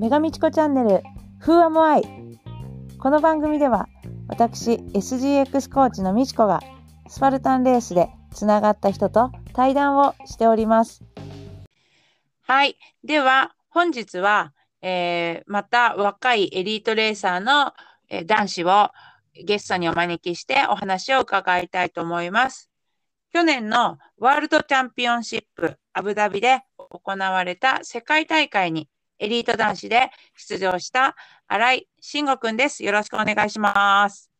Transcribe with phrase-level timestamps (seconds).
[0.00, 1.02] メガミチコチャンネル
[1.42, 2.02] Who am I?
[2.98, 3.86] この番組では
[4.26, 6.58] 私 SGX コーチのみちこが
[7.08, 11.04] スパルタンレースでつながった人と対談をしております。
[12.42, 12.76] はい。
[13.04, 17.72] では本日は、えーまた若いエリートレーサーの、
[18.08, 18.90] えー男子を
[19.44, 22.71] ゲストにお招きしてお話を伺いたいと思います。
[23.32, 31.16] 去年のワールドチャンピオンシップアブダビで行われた世界大会にエリート男子で出場した
[31.48, 32.84] 新井慎吾くんです。
[32.84, 34.30] よろしくお願いします。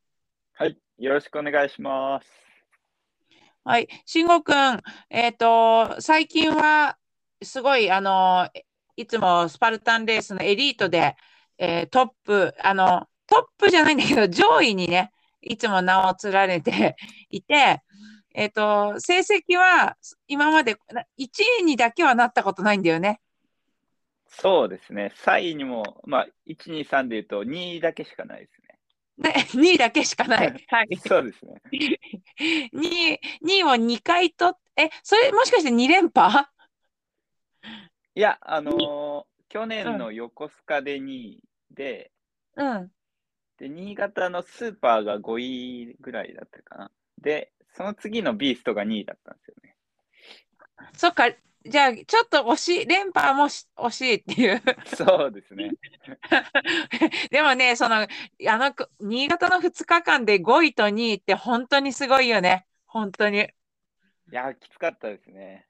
[0.52, 2.28] はい、よろしくお願いします。
[3.64, 3.88] はい。
[4.04, 6.98] 慎吾くん、えっ、と、最近は
[7.42, 8.46] すごい、あの、
[8.96, 11.16] いつもスパルタンレースのエリートで、
[11.56, 16.96] えートップ、あの、トップじゃないんだけど、上位にね、いつも名を連ねて
[17.30, 17.80] いて、
[18.34, 19.96] えっ、と、成績は
[20.26, 21.28] 今までな1
[21.60, 23.20] 位にだけはなったことないんだよね。
[24.28, 28.62] そうですね、3位にも、まあ、1、2、3で言うと2位だけしかないです
[29.18, 30.66] ね、 2位だけしかない。
[30.68, 30.88] はい。
[30.88, 30.96] ね。
[30.96, 31.60] そうですね。
[32.72, 36.46] 2位、2位を2回と、え、それもしかして2連覇？
[38.14, 42.10] いや、あのー去年の横須賀で2位で、
[42.56, 42.90] うん。
[43.58, 46.90] で、新潟のスーパーが5位ぐらいだったかな。
[47.20, 49.76] で、その次のビーストが2位だったんですよね。
[50.94, 51.30] そっか、
[51.64, 54.62] じゃあ、ちょっと惜しい、連覇もし惜しいっていう。
[54.84, 55.70] そうですね。
[57.30, 58.06] でもね、その、あ
[58.40, 62.66] の、新潟の2日間で5位と2位って本当にすごいよね。
[62.86, 63.38] 本当に。
[63.40, 63.48] い
[64.30, 65.66] や、きつかったですね。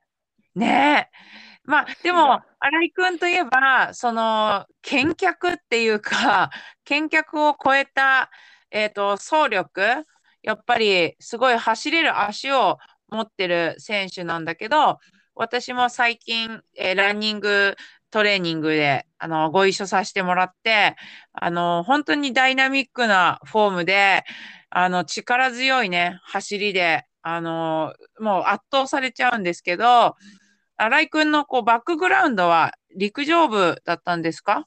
[0.54, 1.16] ねえ。
[1.64, 6.50] まあ、でも新井君といえば、その、健脚っていうか、
[6.84, 8.30] 健脚を超えた、
[8.70, 10.06] えっと、走力、
[10.42, 14.98] やっぱりすごい走れる足を持ってる選手なんだけど、
[15.34, 17.76] 私も最近、えーランニング
[18.10, 20.96] トレーニングで、あの、ご一緒させてもらって、
[21.32, 24.24] あの、本当にダイナミックなフォームで、
[24.68, 30.16] あの、力強いね、走りで、あの、もう圧倒されちゃうんですけど、
[30.76, 34.66] 新井君のこうバックグラウンドは陸上部だったんですか？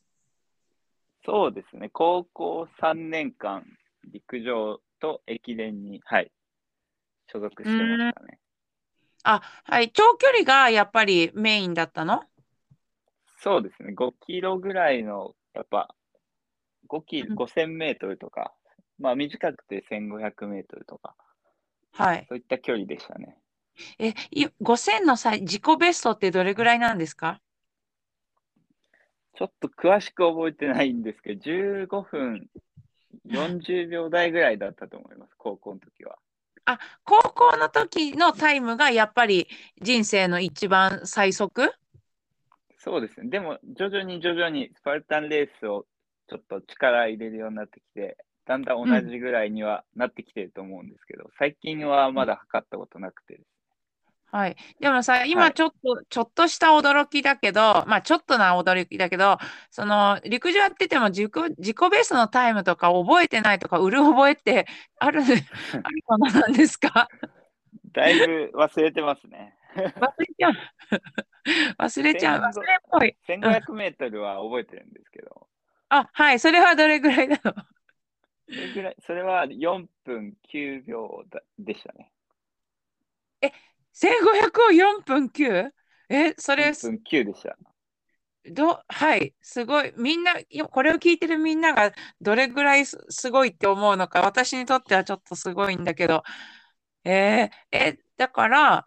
[1.25, 1.89] そうですね。
[1.91, 3.63] 高校3年間、
[4.13, 6.31] 陸上と駅伝に、はい、
[7.27, 8.39] 所属してましたね。
[9.23, 9.91] あ、はい。
[9.91, 12.23] 長距離がやっぱりメインだったの？
[13.41, 15.95] そうですね、5キロぐらいの、やっぱ、
[16.87, 18.53] 5キうん5000メートルとか、
[18.99, 21.15] まあ短くて1500メートルとか、
[21.93, 22.25] はい。
[22.27, 23.37] そういった距離でしたね。
[23.99, 27.41] え、い5000の際、自己ベストってどれぐらいなんですか？
[29.37, 32.47] ちょっと詳しく覚えてないんですけど、15分
[33.27, 36.17] 40秒台ぐらいだったと思います、高校の時は。
[36.65, 39.47] あ、高校の時のタイムがやっぱり
[39.81, 41.71] 人生の一番最速？
[42.77, 45.85] そうですね、でも徐々に徐々にスパルタンレースを
[46.27, 53.45] ちょっと力入れるようになってきて、だんだん同じぐらいにはなってきてると思うんですけど、最近はまだ測ったことなくてです
[54.35, 54.57] はい。
[54.81, 59.37] でもさ、はい今ちょっと、ちょっとした驚きだけど、まあちょっとな驚きだけど、
[59.71, 64.67] その陸上やってても自己、自己ベストのタイムとか覚えてないとか、うる覚えって
[64.99, 65.25] ある、 あ
[65.89, 67.07] るものなんですか？
[67.93, 69.55] だいぶ忘れてますね。
[69.77, 69.81] 忘
[70.19, 70.53] れちゃう。
[71.79, 72.41] 忘れちゃう。
[72.41, 73.15] 忘れっぽい。
[73.29, 75.47] 1500メートルは覚えてるんですけど、
[75.87, 76.39] あ、はい。
[76.41, 77.53] それはどれぐらいなの
[78.49, 82.11] それぐらいそれは4分9秒だでしたね。
[83.95, 85.71] ?1500 を4分 9?
[86.09, 87.57] え、それ、4分9でした。
[88.51, 89.33] ど、はい。
[89.41, 89.93] すごい。
[89.97, 90.35] みんな、
[90.71, 91.91] これを聞いてるみんなが
[92.21, 96.23] どれぐらいすすごいって思うのか、私にとってはちょっとすごいんだけど。
[97.03, 98.85] えーえ、だから、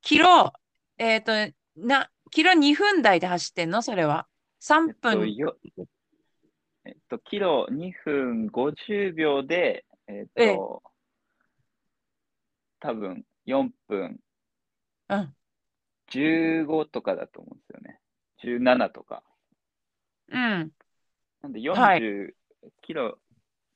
[0.00, 0.52] キロ、
[0.98, 1.32] えっと、
[1.76, 3.82] な、キロ2分台で走ってんの？
[3.82, 4.28] それは。
[4.60, 5.34] 3えっと、分。
[5.34, 5.56] よ
[6.84, 10.82] えっと、キロ2分50秒で、えっええと、
[12.80, 14.18] 多分4分
[15.10, 15.34] うん。
[16.10, 18.00] 15とかだと思うんですよね。
[18.42, 19.22] 17とか。
[20.28, 20.70] うん。
[21.42, 22.34] なんではい40、
[22.82, 23.18] キロ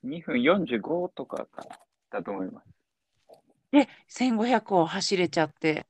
[0.04, 1.66] 2分45とかか
[2.10, 2.66] だと思います。
[3.72, 5.86] で、1500を走れちゃって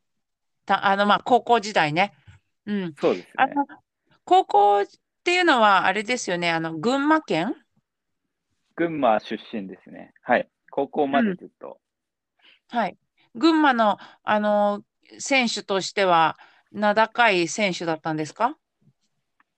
[0.64, 2.14] た、あの、まあ、高校時代ね。
[2.66, 2.94] うん。
[2.98, 3.32] そうですね。
[3.36, 3.66] あの、
[4.24, 4.86] 高校っ
[5.22, 7.54] ていうのは、あれですよね、あの、群馬県？
[8.76, 10.14] 群馬出身ですね。
[10.22, 10.48] はい。
[10.70, 11.78] 高校までずっと。
[12.68, 12.96] はい。
[13.34, 14.82] 群馬の、あの、
[15.18, 16.38] 選手としては、
[16.72, 18.56] 名高い選手だったんですか？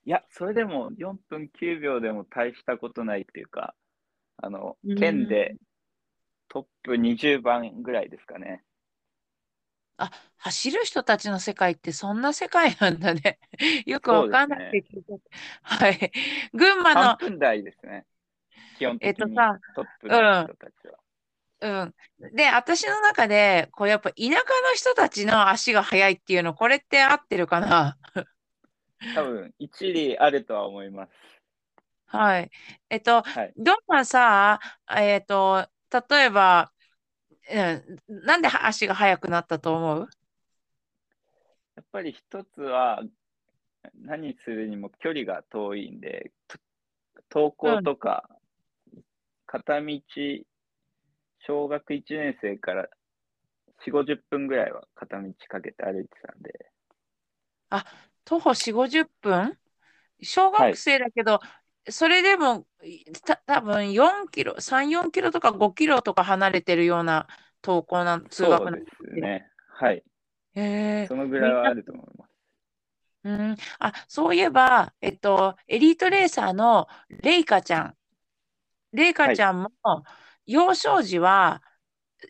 [0.05, 3.75] いや、それでも4分9秒でも大したことないっていうか、
[4.37, 5.57] あのうん、県で
[6.49, 8.63] トップ20番ぐらいですかね。
[9.99, 13.39] あ、走る人たちの世界ってそんな世界なんだね。
[13.87, 14.51] よくわかん。
[14.51, 15.21] ないけど。
[15.63, 16.13] はい。
[16.53, 18.07] 群馬3の、分台ですね。
[18.79, 20.93] 基本えっ的にとさ、トップの人たちは。
[20.93, 21.06] うん。
[21.61, 24.37] で、私の中で、こうやっぱ田舎の
[24.75, 27.97] 人たちの足が速いっていうの、これって合ってるかな？
[29.15, 31.13] 多分、一理あるとは思います。
[32.07, 32.51] はい。
[32.91, 33.53] えっと、はい。
[33.57, 34.61] どんなさ、
[34.97, 35.67] えっと、
[36.11, 36.73] 例えば、
[37.51, 40.09] うん、なんで足が速くなったと思う？
[41.77, 43.03] やっぱり一つは、
[43.95, 46.59] 何するにも距離が遠いんで、と
[47.31, 47.85] 登校うん。
[47.85, 48.29] とか、
[49.47, 50.01] 片道、
[51.47, 56.73] 小学1年生から4、50分ぐらいは片道かけて歩いてたんで、
[57.71, 57.85] あ、
[58.25, 59.59] 徒歩4、50分？
[60.23, 60.79] 小学はい。
[60.79, 61.41] 生だけど、
[61.91, 67.29] それでも、いた、多分4キロ、3、4キロとか5キロとか離れてるような
[67.65, 69.51] 登校なん、通学なんそうですね。
[69.69, 70.03] はい。
[70.55, 72.31] へえ、そのぐらいはあると思います。
[73.25, 77.99] うん、あ、そういえば、えっと、エリートレーサーのレイカちゃん、
[78.93, 79.37] レイカはい。
[79.37, 79.73] ちゃんも、
[80.47, 81.63] 幼少時は、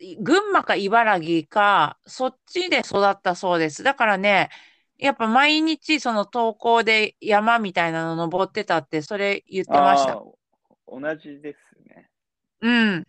[0.01, 3.83] い群馬か茨城か、そっちで育ったそうです。
[3.83, 4.51] だからね、
[4.99, 10.21] やっぱ毎日その登校で山みたいなの登ってたって、それ言ってました。
[10.89, 12.09] 同じですね。
[12.61, 13.07] うん。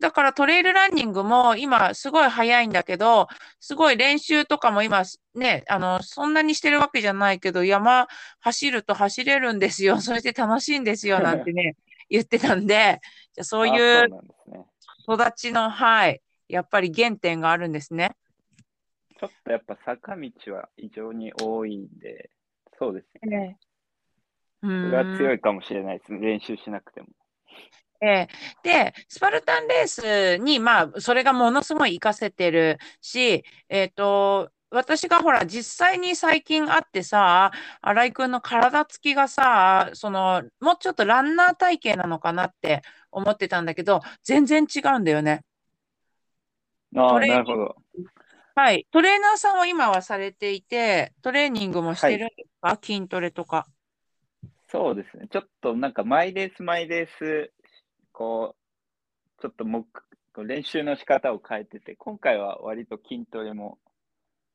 [0.00, 3.28] だからトレイルランニングも今すごい早いんだけど、
[3.60, 5.04] すごい練習とかも今
[5.34, 8.08] ね、あの、そんなにしてるわけじゃないけど、山
[8.40, 10.00] 走ると走れるんですよ。
[10.00, 11.76] そして楽しいんですよ、なんてね、
[12.10, 13.00] 言ってたんで、
[13.32, 14.08] じゃあそういう。
[15.08, 18.16] 育ちの、はい、やっぱり原点があるんですね。
[19.18, 22.30] ちょっとやっぱ坂道は異常に多いんで、
[22.78, 23.58] そうですえね。
[24.62, 24.66] え。
[24.66, 25.16] うそれは。
[25.16, 26.20] 強いかもしれないですね。
[26.20, 27.08] 練習しなくても。
[28.02, 28.28] ええ。
[28.62, 37.50] で、スパルタンレースに、まあ、それがものすごい活かせてるし、えっと、私がほら、実際に最近会ってさ、
[37.80, 45.42] 新井君の体つきがさ、その、もうちょっとランナー体型なのかなって思ってたんだけど、全然違うんだよね。
[46.94, 47.76] トああ、なるほど。
[48.54, 48.86] はい。
[48.90, 52.12] トレーナーさんを今はされていて、トレーニングもしはい。
[52.12, 52.78] てるんですか？
[52.80, 53.66] 筋トレとか。
[54.68, 55.26] そうですね。
[55.30, 57.52] ちょっとなんかマイレースマイレース、
[58.12, 58.54] こ
[59.38, 59.54] う、ちょっ
[60.32, 63.78] と練習の仕方を変えてて、今回は割と筋トレも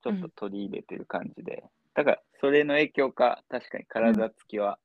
[0.05, 0.31] ちょっとうん。
[0.35, 1.63] 取り入れてる感じで、
[1.95, 4.13] だからそれの影響か、確かにうん。
[4.13, 4.77] 体つきは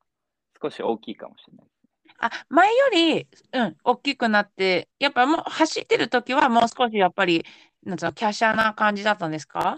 [0.63, 2.15] 少し大きいかもしれないですね。
[2.19, 7.45] あ、前より、うん、大きくなって、やっぱもう走ってる時はもう少しやっぱり、
[7.85, 9.77] なんつうの、華奢な感じだったんですか？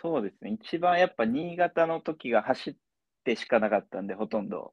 [0.00, 0.50] そうですね。
[0.62, 2.76] 一番やっぱ新潟の時が走っ
[3.24, 4.72] てしかなかったんで、ほとんど。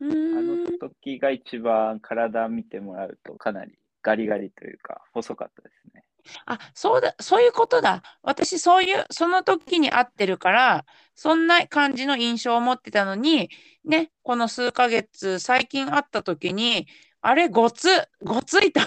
[0.00, 0.08] うあ
[0.42, 0.56] の。
[0.78, 6.04] 時が一番体見てもらうとかなりガリガリというか細かったですね。
[6.46, 8.02] あ、そうだ、そういうことだ。
[8.22, 10.84] 私、そういう、その時に合ってるから、
[11.14, 13.50] そんな感じの印象を持ってたのに、
[13.84, 16.86] ね、この数ヶ月、最近会った時に、
[17.20, 17.88] あれ、ごつ、
[18.22, 18.80] ごついと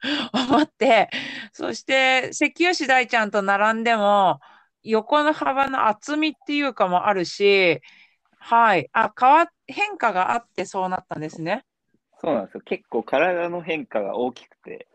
[0.32, 1.10] 思って、
[1.52, 4.40] そして、関吉大ちゃんと並んでも、
[4.82, 7.80] 横の幅の厚みっていうかもあるし、
[8.38, 8.88] はい。
[8.92, 11.64] あ、変わ、変化があってそうなったんですね。
[12.20, 12.60] そうなんですよ。
[12.64, 14.86] 結構体の変化が大きくて、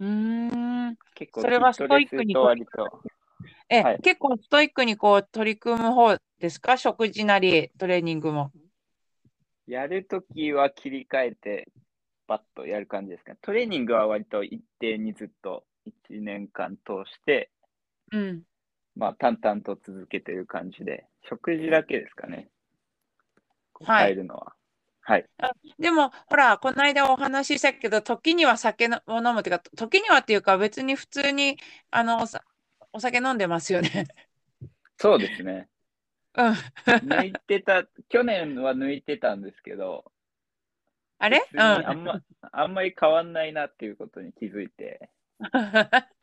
[0.00, 0.96] うーん。
[1.20, 2.34] 結構それはストイックに
[3.68, 4.00] え、はい。
[4.02, 6.78] 結構ストイックにこう取り組む方ですか？
[6.78, 8.50] 食事なりトレーニングも。
[9.66, 11.68] やるときは切り替えて
[12.26, 13.32] バッとやる感じですか？
[13.32, 13.38] ね。
[13.42, 15.92] トレーニングは割と一定にずっと1
[16.22, 17.50] 年間通して、
[18.12, 18.42] うん。
[18.96, 22.48] まあ淡々と続けてる感じで、食事だけですかね。
[23.86, 24.46] 変えるのは。
[24.46, 24.59] はい。
[25.38, 31.58] あ、でも、ほら、この間お話ししたけど、時には酒のを飲むっていうか、時にはっていうか、別に普通に、
[31.90, 32.44] あの、おさ、
[32.92, 34.06] お酒飲んでますよね。
[34.98, 35.68] そうですね。
[36.34, 36.54] うん。
[37.02, 40.10] 抜いてた、去年は抜いてたんですけど、
[41.18, 41.38] あれ？
[41.38, 41.62] 別うん。
[41.62, 42.20] にあんま、
[42.52, 45.10] あんまり変わんないなっていうことに気づいて、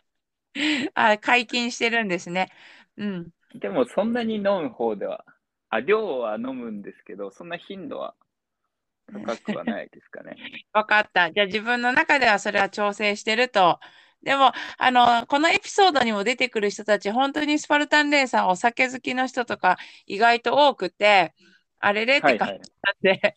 [0.96, 2.52] あ、解禁してるんですね。
[2.98, 3.32] うん。
[3.54, 5.26] でもそんなに飲む方では、
[5.70, 8.16] あ、量は飲むんですけど、そんな頻度は
[9.12, 10.36] 高くはないですかね。
[10.74, 11.32] わかった。
[11.32, 13.80] じゃあ自分の中ではそれは調整してると。
[14.24, 21.34] でも、あの、このエピソードにも出てくる人たち、本当にスパルタンレーサー、お酒好きの人とか意外と多くて、
[21.80, 22.60] あれれって感。
[22.62, 22.72] じ
[23.04, 23.36] なんで、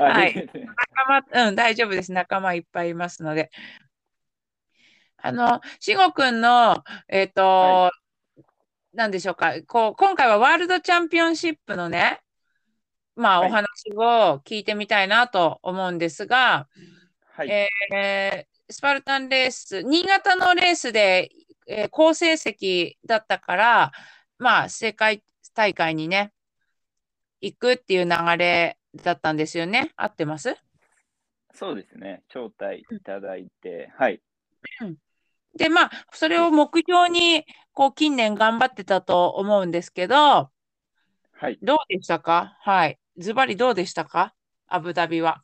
[0.00, 0.34] あ、はい。
[0.34, 2.12] 仲間、うん、大丈夫です。
[2.12, 3.50] 仲間いっぱいいますので。
[5.20, 7.90] あの、しごくんの、えっはい。
[7.92, 7.92] と、
[8.94, 9.54] なんでしょうか。
[9.66, 12.20] こう、今回はワールドチャンピオンシップのね、
[13.18, 13.50] まあ、おはい。
[13.50, 16.68] 話を聞いてみたいなと思うんですが、
[17.34, 17.50] はい。
[17.50, 21.30] えースパルタンレース、新潟のレースで
[21.66, 23.92] えー好成績だったから、
[24.38, 25.22] まあ、世界
[25.54, 26.32] 大会にね、
[27.40, 29.92] 行くっていう流れだったんですよね。
[29.96, 30.54] 合ってます？
[31.54, 32.22] そうですね。
[32.28, 34.20] 招待いただいて、はい。
[35.56, 40.50] で、まあ、それを目標に、こう、近年頑張ってたと思うんですけど、
[41.32, 41.58] はい。
[41.62, 42.56] どうでしたか？
[42.60, 42.98] はい。
[43.18, 44.34] ズバリどうでしたか？
[44.68, 45.42] アブダビは。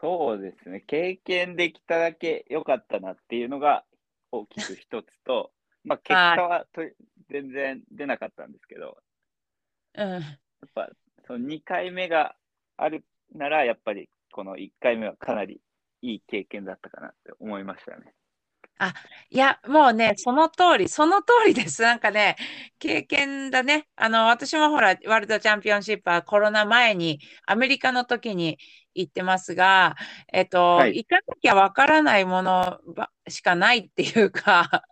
[0.00, 0.80] そうですね。
[0.80, 3.84] 経験できただけ良かったなっていうのが
[4.32, 5.52] 大きく一つと、
[5.84, 6.82] まあ結果はと
[7.30, 8.98] 全然出なかったんですけど、
[9.94, 10.10] うん。
[10.10, 10.90] やっぱ
[11.26, 12.36] その2回目が
[12.76, 15.60] あるなら、やっぱりこの1回目はかなり
[16.02, 18.12] いい経験だったかなって思いましたね。
[19.30, 21.82] いや、もうね、その通り、その通りです。
[21.82, 22.36] なんかね、
[22.78, 23.88] 経験だね。
[23.96, 28.58] あの、私もほら、ワールドチャンピオンシップはコロナ前に、アメリカの時に
[28.94, 29.96] 行ってますが、
[30.32, 34.82] えっと、はい行かなきゃわからないものばしかないっていうか、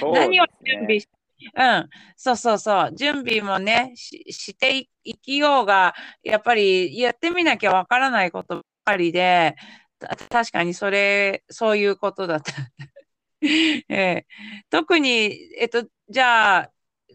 [0.00, 1.08] そう何を準備し、
[1.54, 9.56] うん、そうそうそう、準備もね、し、していいきようが、やっぱりやってみなきゃわからないことばかりで、
[9.98, 12.52] た確かにそれ、そういうことだった。
[13.42, 14.26] ええ
[14.70, 16.72] 特に、えっと、じゃあ、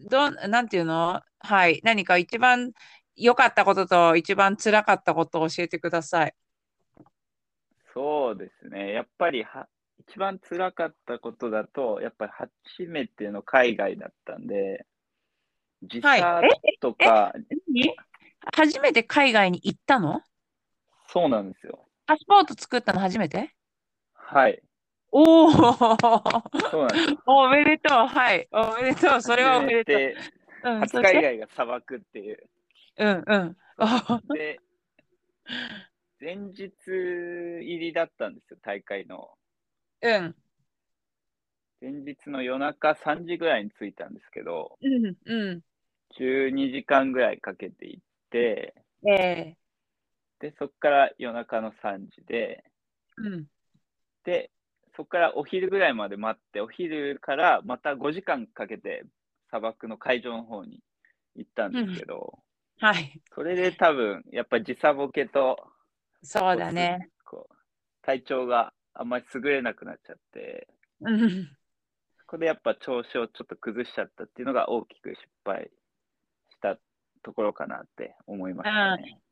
[0.08, 1.22] どん、なんていうの？
[1.38, 1.80] はい。
[1.84, 2.72] 何か一番
[3.16, 6.34] 良かったことと一番辛かったことを教えてください。
[7.92, 8.92] そうですね。
[8.92, 14.86] やっぱりは一番辛かったことだと、やっぱり初めての海外だったんで、
[15.82, 17.32] 時はい差えとか、
[17.68, 17.94] 何？
[18.56, 20.22] 初めて海外に行ったの？
[21.08, 21.86] そうなんですよ。
[22.06, 23.54] パスポート作ったの初めて？
[24.14, 24.60] はい。
[25.16, 27.22] おおそうなんですよ。
[27.26, 27.98] おめでとう。
[28.08, 28.48] はい。
[28.50, 29.20] おめでとう。
[29.22, 29.96] それはおめでとう。
[29.96, 30.16] で、
[30.64, 32.38] うん、初そして海外が砂漠っていう。
[32.98, 33.56] うんうん。
[33.78, 34.58] おで、
[36.20, 39.30] 前日入りだったんですよ、大会の。
[40.02, 40.34] うん。
[41.80, 45.16] 前日の夜中3時ぐらいに着いたんですけど、うん。
[45.26, 45.60] うん。
[46.18, 48.74] 12時間ぐらいかけて行って、
[49.06, 49.56] ええ
[50.40, 52.64] で、そこから夜中の3時で、
[53.16, 53.46] うん。
[54.24, 54.50] で、
[54.96, 59.04] そこからお昼ぐらいまで待って、お昼からまた5時間かけて
[59.48, 60.80] 砂漠の会場の方に
[61.36, 62.38] 行ったんですけど、
[62.80, 63.20] はい。
[63.34, 65.58] それで多分、やっぱり時差ボケと、
[66.22, 67.10] そうだね。
[67.24, 67.54] こう
[68.02, 70.68] 体調があんまり優れなくなっちゃって、
[71.00, 71.48] うん。
[72.18, 75.70] そこでやっぱ調子をちょっと崩しちゃったっていうのが大きく失敗
[76.50, 76.78] した
[77.22, 79.02] ところかなって思いましたね。
[79.12, 79.23] うん、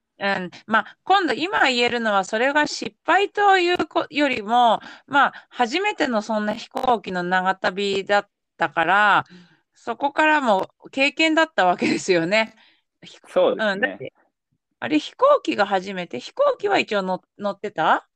[0.67, 9.25] まあ、今度、今言えるのは、それが失敗というこよりも、まあ、初めてのそんな飛行機の長旅だったから、
[9.75, 12.55] そこからも経験だったわけですよね。
[13.03, 13.99] ひそうですうん、
[14.79, 18.09] あれ、飛行機が初めて、飛行機は一応乗乗ってた？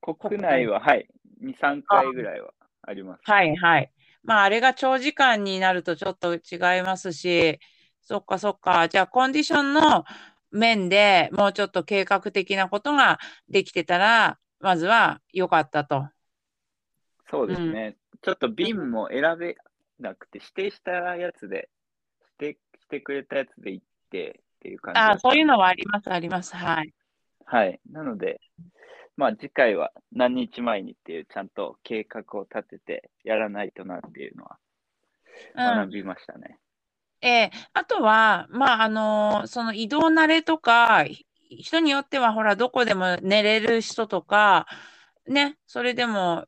[0.00, 1.06] 国内は、はい、
[1.42, 2.52] 2、3回ぐらいは
[2.82, 3.20] あります。
[3.24, 3.92] はいはい。
[4.22, 6.38] まあ、あれが長時間になるとちょっと違
[6.78, 7.58] いますし、
[8.00, 8.88] そっかそっか。
[8.88, 10.04] じゃあ、コンディションの
[10.50, 16.08] 面でもうちょっと計画的なことができてたら、まずは良かったと。
[17.30, 17.96] そうですね。
[18.22, 19.56] ちょっと便も選べ
[19.98, 21.68] なくて、指定したやつで、
[22.40, 26.54] 指定してくれたやつで行ってっていう感じだああ、そういうのはあります、あります。
[26.54, 26.92] はい。
[27.44, 27.80] はい。
[27.90, 28.40] なので、
[29.16, 34.58] まあ次回は何日前にっていうちゃんと計画を立ててやらないとなっていうのは
[35.54, 35.76] うん。
[35.76, 36.58] 学びましたね。
[37.26, 44.66] ええあとは、まあ、あのその移動慣れとか、ひ人によっては、ほら、どこでも寝れる人とか、
[45.28, 46.46] ね、それでも、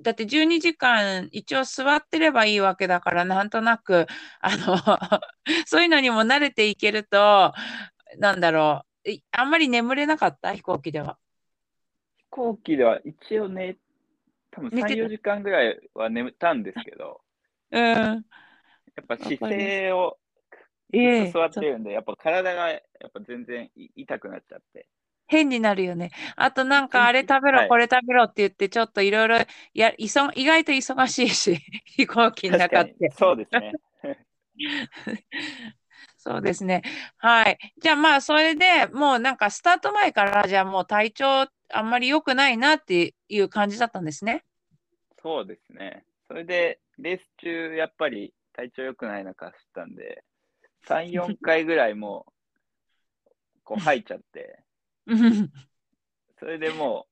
[0.00, 4.06] だって12時間一応座ってればいいわけだから、なんとなく、
[4.40, 4.76] あの、
[5.66, 7.52] そういうのにも慣れていけると、
[8.18, 10.54] なんだろう、いあんまり眠れなかった？
[10.54, 11.18] 飛行機では。
[12.18, 13.76] 飛行機では一応ね、
[14.50, 17.20] 多分3、寝てた4時間ぐらいは眠ったんですけど、
[17.70, 18.24] うん。
[18.98, 20.18] やっぱ姿勢を
[20.92, 24.88] ずええっと座ってるんで、やっぱ体がやっぱ全然い痛くなっちゃって。
[25.28, 26.10] 変になるよね。
[26.36, 29.38] あとなんかあれ食べろ、はいこれ食べろって言って、ちょっといろいろ
[29.74, 31.58] や、いそ、意外と忙しいし、
[31.96, 33.10] 飛行機の中って。
[33.10, 33.72] そうですね。
[36.16, 36.82] そうですね。
[37.18, 37.58] はい。
[37.78, 44.44] じゃあまあ、それでもうなんかスタート前から、じゃあもう体調あんまり良くないなっていう感じだったんですね。
[45.22, 46.04] そうですね。
[46.26, 50.24] それで、レース中、やっぱり体調良くない中走ったんで、
[50.88, 53.30] 3、4回ぐらいもう、
[53.62, 54.64] こう吐いちゃって、
[55.06, 55.50] うん
[56.40, 57.06] それでも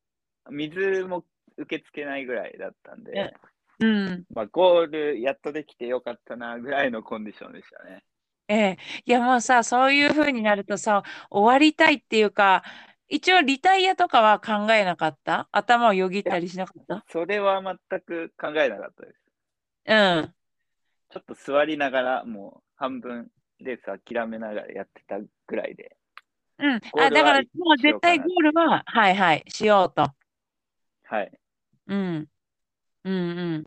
[0.48, 1.24] う、水も
[1.56, 3.32] 受け付けないぐらいだったんで、
[3.78, 4.24] うん。
[4.34, 8.02] まあ、ゴールやっとできてよかったなぐらいのコンディションでしたね。
[8.48, 8.78] ええ。
[9.04, 12.64] いやもうさ、そういう風になるとさ、終わりたいっていうか、
[13.08, 15.48] 一応リタイアとかは考えなかった？
[15.52, 17.04] 頭をよぎったりしなかった？
[17.08, 19.20] それは全く考えなかったです。
[19.86, 20.34] うん。
[21.16, 23.30] ちょっと座りながら、もう半分
[23.60, 25.96] レース諦めながらやってたぐらいで。
[26.58, 26.74] うん。
[26.74, 30.10] あ、だから、もう絶対ゴールは、はいはい、しようと。
[31.04, 31.32] はい。
[31.86, 32.28] うん。
[33.04, 33.64] うんうん。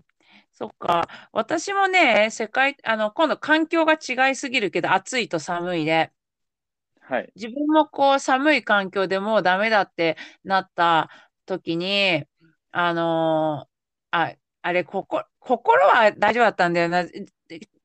[0.52, 1.08] そっか。
[1.32, 6.12] 私もね、世界、あの、今度環境が違いすぎるけど、暑いと寒いで、
[7.02, 7.32] はい。
[7.36, 11.10] 自分もこう寒い環境でもうダメだってなった
[11.48, 12.26] 時に、
[12.72, 13.70] あのー
[14.12, 17.04] あ、あれ、ここ、心は大丈夫だったんだよな。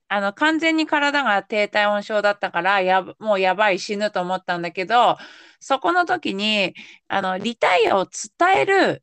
[0.09, 5.17] であの、完全に体が低体温症だったから、やば、もうやばい死ぬと思ったんだけど、
[5.61, 6.75] そこの時に、
[7.09, 9.03] あの、リタイアを伝える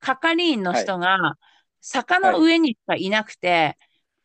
[0.00, 1.36] 係員の人が、
[1.80, 3.78] 坂の上にしかいなくて、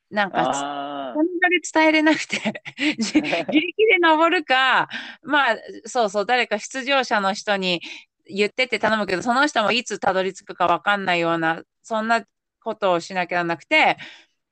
[0.09, 2.63] なんか、あそんなで伝えれなくて
[2.97, 3.51] 自 自力
[3.87, 4.87] で登るか、
[5.23, 7.81] まあ、そうそう、誰か出場者の人に
[8.25, 12.23] 言ってって頼むけど、その人もいつたどり着くかわかんないような、そんな
[12.61, 13.97] ことをしなきゃならなくて、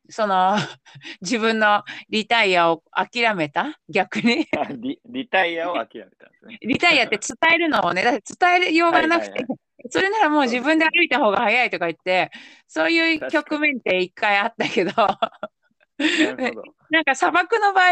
[0.10, 0.56] その、
[1.22, 3.80] 自分のリタイアを諦めた？
[3.90, 4.48] 逆に？
[4.58, 5.00] あリ。
[5.06, 6.58] リタイアを諦めたんですね。
[6.64, 9.60] リタイアって伝えるのをね、だって伝えようがなくて、はいはい
[9.92, 12.32] それならもう自分で歩いた方が早いとか言って、
[12.68, 16.64] そういう局面って一回あったけど、など。
[16.90, 17.92] なんか砂漠の場合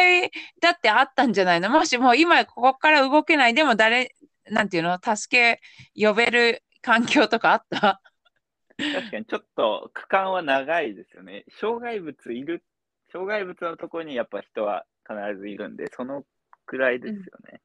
[0.60, 1.70] だってあったんじゃないの？
[1.70, 4.16] もしもう今ここから動けない、でも誰、
[4.50, 5.60] なんていうの、助
[5.96, 8.02] け呼べる環境とかあった？
[8.78, 11.46] 確かにちょっと区間は長いですよね。
[11.60, 12.64] 障害物いる、
[13.12, 16.24] 障害物のところにやっぱ人は必ずいるんで、その
[16.66, 17.62] くらいですよね。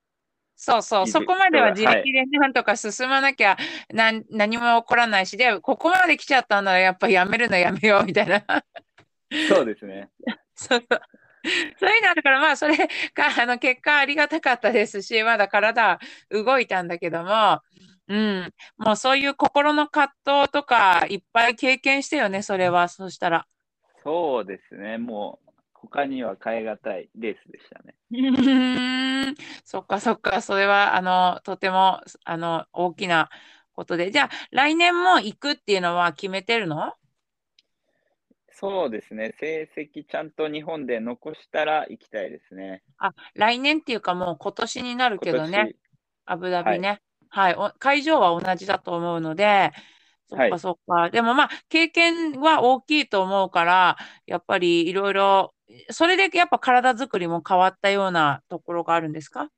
[0.60, 3.56] そうそう、そこまでは自力でなんとか進まなきゃ
[3.94, 8.44] なん何も起こらないし、で、ここまで来ちゃったんならやっぱやめるのやめようみたいな。
[9.48, 10.10] そうですね。
[10.54, 11.00] そうそう。
[11.78, 12.88] そういうのあるから、まあ、それが、
[13.40, 15.98] あの、結果ありがたかったですし、まだ体
[16.30, 17.60] 動いたんだけども、
[18.08, 23.46] うん、もうそういう心の葛藤とか、いっぱい経験してよね、それは、そうしたら。
[24.02, 24.96] そうですね。
[24.96, 27.94] もう、他には変え難いレースでしたね。
[28.10, 29.34] うーん、
[29.64, 33.28] そっかそっか、それは、あの、とても、あの、大きな
[33.74, 34.10] ことで。
[34.10, 36.94] じゃあ、来年も行くっていうのは決めてるの？
[38.60, 39.34] そうですね。
[39.38, 42.82] 成績ちゃんと日本で残したら行きたいですね。
[42.98, 45.74] あ、来年っていうかもう今年になるけど今ね。
[46.24, 47.00] アブダビね。
[47.30, 49.72] はい、お会場は同じだと思うので、
[50.28, 51.10] そっはいかそっか。
[51.10, 55.54] でもまあ、経験は大きいと思うから、やっぱりいろいろ、
[55.90, 59.50] それでやっぱ体作りも変わったようなところがあるんですか？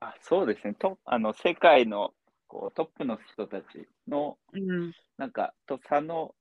[0.00, 0.74] あそうですね。
[0.74, 2.12] とあの世界の
[2.48, 6.34] こうトップの人たちのうん、なんかと差の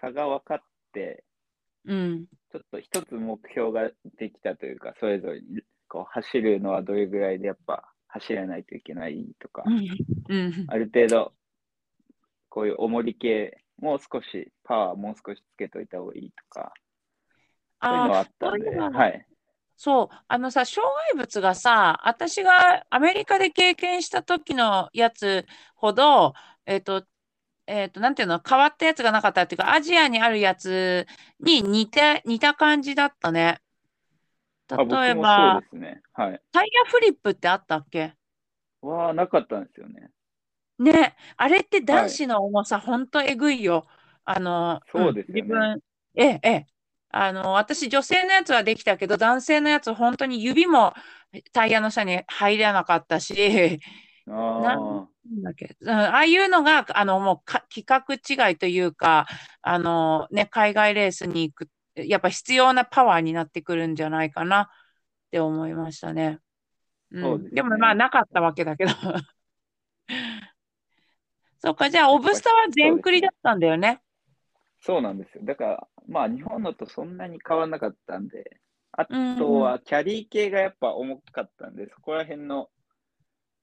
[0.00, 0.58] 差が分かっ
[0.92, 1.24] て、
[1.86, 11.32] うん、ちょっと一つ目標ができたというか、それぞれにこう走るのはどれぐらいでやっぱ走らないといけないとか、うん、ある程度
[12.48, 16.72] こういう重り系もう少しパワーもう少しつけといた方がいいとか、
[17.82, 19.26] そういうのはあったんで、ははい。
[19.76, 26.34] そう、あのさ、障害物がさ、私がアメリカで経験した時のやつほど、
[26.66, 27.04] えっと、
[27.66, 31.06] えっと、なんていうの、変わったやつがなかったっていうか、アジアにあるやつ
[31.40, 33.60] に似て、似た感じだったね。
[34.76, 36.02] 例えもばね。
[36.12, 36.40] はい。
[36.52, 38.14] タイヤフリップってあったっけ？
[38.82, 40.10] はなかったんですよね。
[40.78, 43.86] ね、あれって男子の重さ、ほんとえぐいよ。
[44.24, 45.80] あの、そうですよねん自分、
[46.14, 46.66] ええ、ええ。
[47.10, 50.94] あの、私、女性のやつはできたけど、男性のやつ、本当に指も
[51.52, 53.80] タイヤの下に入らなかったし、
[54.26, 59.26] あなあ、なんだっけ、うん、ああいうのが、あの、もうか規格違いというか、
[59.62, 64.66] あの、ね、海外レースに行く、やっぱ必要なパワーになってくるんじゃないかなっ
[65.30, 66.38] て思いましたね。
[67.10, 68.92] うんですねでもまあ、なかったわけだけど。
[71.58, 74.00] そうか、じゃあ、オブスタは全クリだったんだよね。
[74.80, 75.44] そうなんですよ。
[75.44, 78.58] だから、まあ、日本のとそんなに変わらなかったんで、
[78.92, 82.70] あうんとはキャリー系がやっぱ重かったんで、そこら辺の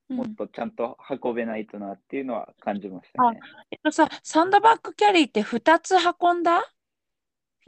[0.10, 3.40] うんもっとちゃんと運べないとなっていうのは感じましたね。
[3.72, 6.60] えっとさ、サンドバッグキャリーって2つ運んだ？
[6.60, 6.64] い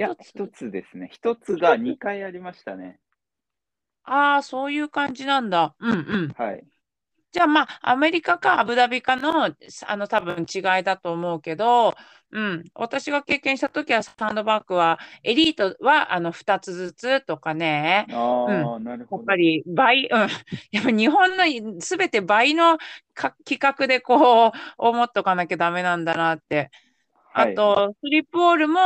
[0.01, 1.09] や、一つ一つですね。
[1.11, 2.99] 一つが2回ありましたね。
[4.03, 5.75] ああ、そういう感じなんだ。
[5.79, 5.93] うんう
[6.27, 6.35] ん。
[6.35, 6.67] はい。
[7.31, 9.45] じゃあまあ、アメリカかアブダビかの、
[9.87, 11.93] あの多分違いだと思うけど、
[12.31, 19.23] うん、私が経験したときはサンドバッグは、エリートはあの2つずつとかね、ああ、なるやほど。
[19.23, 20.29] っぱり倍、うん、
[20.71, 22.77] やっぱ日本のすべて倍の
[23.13, 26.71] か企画でこう思っとかなきゃダメなんだなって。
[27.33, 28.79] あはいと、スリップオールも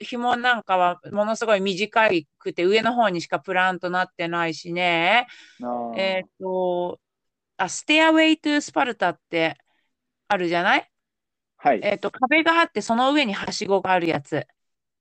[0.00, 5.26] 紐なんかはものすごい短くて上の方にしかプランとなってないしね。
[5.96, 7.00] えっと、
[7.56, 9.56] あ、ステアウェイトゥスパルタって
[10.28, 10.90] あるじゃない？
[11.56, 11.80] はい。
[11.82, 14.46] えっと、壁があってその上にはしごがあるやつ。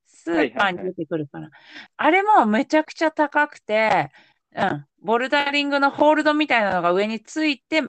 [0.06, 1.50] スーパーに出てくるから。
[1.98, 4.10] あれもめちゃくちゃ高くて、
[4.56, 7.84] うん、ボルダリングのホールドみたいなのが上について、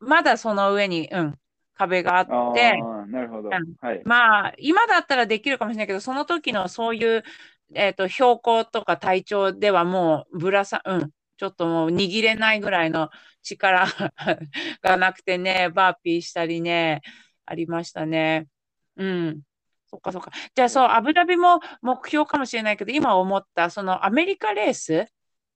[0.00, 1.38] まだその上に、うん、
[1.80, 7.22] 壁があって、なるほど、はい、まあ、今だったらできるかもしれないけど、その時のそういう、
[7.74, 13.08] えっ、ー、と、標高とか体調ではもうぶらさ、うん、ちょっともう握れないぐらいの
[13.42, 13.86] 力
[14.82, 17.00] がなくてね、バーピーしたりね、
[17.46, 18.46] ありましたね。
[18.96, 19.40] うん。
[19.86, 20.30] そっかそっか。
[20.54, 25.06] じゃあそう、アブダビも目標かもしれないけど、今思った、そのアメリカレース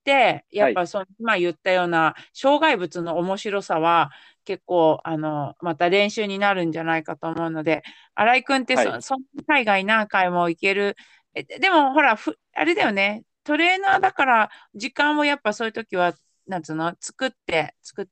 [0.04, 4.10] で、やっぱその、はい、今言ったような障害物の面白さは、
[4.44, 7.82] 結構、あの、また練習になるんじゃないかと思うので、
[8.14, 10.96] 新井君ってそ、はい、そ海外何回も行ける。
[11.34, 16.14] でも、ほら、ふあれだよね、トレーナーだから、時間をやっぱそういう時は、
[16.46, 18.06] なんつうの、作って、作っ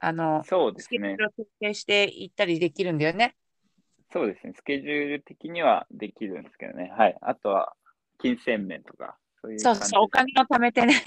[0.00, 1.16] あの、そうですね。
[1.36, 3.34] 設定していったりできるんだよね。
[4.12, 4.52] そうですね。
[4.56, 6.92] スケジュール的にはできるんですけどね。
[6.96, 7.16] はい。
[7.20, 7.74] あとは、
[8.18, 11.02] 金銭面とか、そういうそうそう、お金を貯めてね。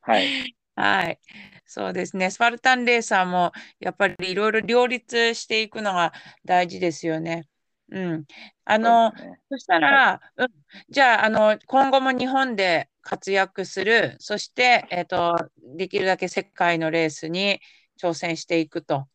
[0.00, 0.54] はい。
[0.74, 1.20] はい。
[1.66, 2.30] そうですね。
[2.30, 6.12] スパルタンレーサーも、やっぱりいろいろ両立していくのが
[6.44, 7.48] 大事ですよね。
[7.90, 8.24] うん。
[8.64, 10.48] あの、そ、ね,、したら、はい、うん、
[10.88, 17.60] じゃあ、あの、今後も日本で活躍する、そして、えっ、ー、と、できるだけ世界のレースに
[18.00, 19.06] 挑戦していくと。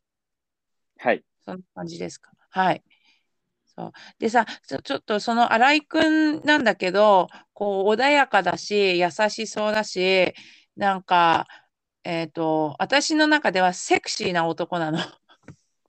[0.99, 1.23] はい。
[1.43, 2.31] そんな感じですか。
[2.49, 2.83] はい。
[3.65, 10.33] そうでさ、ちょっとその新井君なんだけど、こう、穏やかだし、優しそうだし、
[10.77, 11.47] なんか、
[12.03, 14.99] えっ、ー、と、私の中ではセクシーな男なの。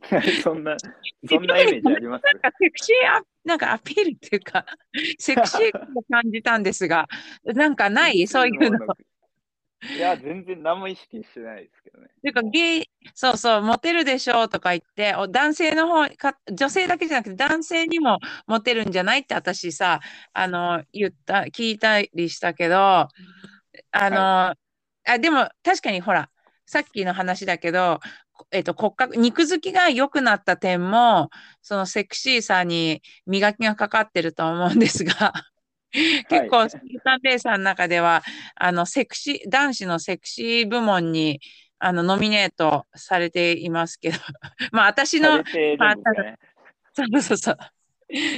[0.43, 0.77] そんな、
[1.29, 2.25] そんなイメージあります？
[2.25, 4.65] なんかセクシーアなんかアピールっていうか、
[5.19, 7.07] セクシーを感じたんですが、
[7.45, 8.27] なんかない？
[8.27, 8.79] そういうの。
[9.97, 12.09] いや、全然何も意識してないですけどね。
[12.21, 20.01] ていうか、ゲイ、そうそう、モテるでしょうとか言って、男性の方か、女性だけじゃなくて男性にもモテるんじゃないって私さ、
[20.33, 23.09] あの、言った、聞いたりしたけど、あ
[24.11, 24.68] の、はい、
[25.09, 26.31] あでも確かにほら、
[26.67, 28.01] さっきの話だけど、
[28.51, 31.31] えっと、骨格、肉付きが良くなった点も、
[31.63, 35.33] そのセクシーさに磨きがかかってると思うんですが、
[36.29, 38.23] 結構、スルタンレーサーの中では、
[38.55, 41.41] あの、セクシー、男子のセクシー部門に、
[41.79, 44.19] あの、ノミネートされていますけど、
[44.71, 45.45] まあ、私の、ね、
[45.79, 45.95] まあ、
[46.93, 47.59] そうそうそう。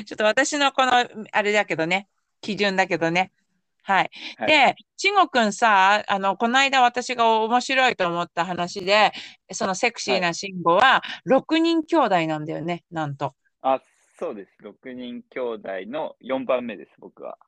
[0.05, 0.93] ちょっと私のこの、
[1.33, 2.09] あれだけどね、
[2.41, 3.33] 基準だけどね。
[3.83, 4.11] はい。
[4.39, 9.13] はい、で、ちごくんさ、あの、この間私が面白いと思った話で、
[9.53, 13.35] そのセクシーな慎吾は6人兄弟なんだよね、なんと。
[13.63, 13.81] あ、
[14.19, 14.51] そうです。
[14.63, 17.39] 6人兄弟の4番目です、僕は。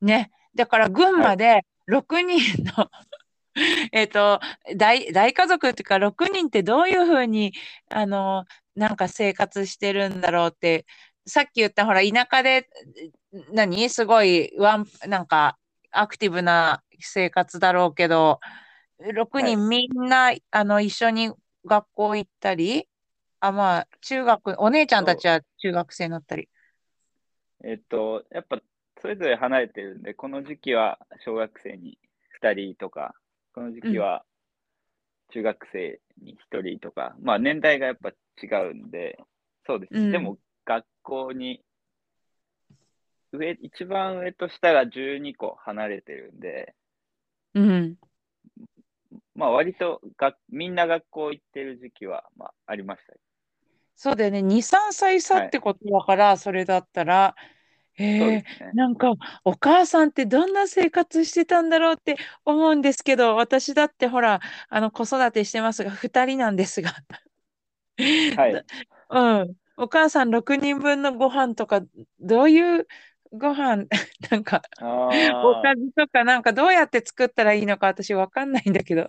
[0.00, 0.30] ね。
[0.54, 2.90] だから群馬で6人の、は
[3.54, 4.40] い、えっと
[4.76, 7.52] 大、大家族っていうか6人ってどういうふうに、
[7.90, 10.86] あの、なんか生活してるんだろうって、
[11.28, 12.68] さっき言ったほら、田舎で、
[13.52, 13.88] 何？
[13.90, 15.58] すごい、ワン、なんか、
[15.90, 18.40] アクティブな生活だろうけど、
[18.98, 21.32] 6人みんな、はい、あの、一緒に
[21.64, 22.88] 学校行ったり、
[23.40, 26.48] あ、まあ、中学、お姉ちゃんたちは中学生になったり。
[27.64, 28.60] えっと、やっぱ、
[29.00, 31.98] それぞれ離れてるんで、この時期は小学生に
[32.40, 33.14] 2人とか、
[33.54, 34.24] この時期は
[35.32, 39.18] 中学生に1人とか、うん、まあ年代がやっぱ違うんで、
[39.66, 39.94] そうです。
[39.94, 40.38] うん、でも
[40.68, 41.62] 学校に、
[43.32, 46.74] 上、一番上と下が12個離れてるんで、
[47.54, 47.96] うん。
[49.34, 53.14] まあ割とがみんな学校行ってる時期は、まあ、ありました。
[53.96, 54.42] そうだよね。
[54.42, 57.34] 2、3歳差ってことだから、はい、それだったら、
[57.96, 66.90] えー、ね、なんかお母さんってどんな生活してたんだろうって思うんですけど、私だってほら、あの子育てしてますが、2人なんですが。
[68.36, 68.64] はい。
[69.10, 69.54] うん。
[69.78, 71.82] お母さん6人分のご飯とか、
[72.20, 72.86] どういう
[73.32, 73.86] ご飯、
[74.30, 75.08] なんか、お
[75.62, 79.08] かずとか、なんかどうやって作ったらいいのか私わかんないんだけど。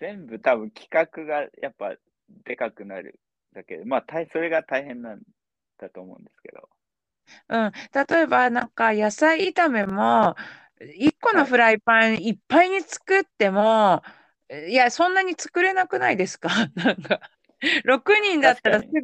[0.00, 1.94] 全部多分企画がやっぱ
[2.44, 3.20] でかくなる
[3.52, 5.20] だけで、まあ、それが大変なん
[5.78, 6.68] だと思うんですけど。
[7.48, 7.72] うん、
[8.08, 10.36] 例えばなんか野菜炒めも
[10.80, 14.02] 1個のフライパンいっぱいに作っても、
[14.68, 16.48] いやそんなに作れなくないですか？
[16.76, 17.20] なんか
[17.84, 19.02] 6人だったらすぐ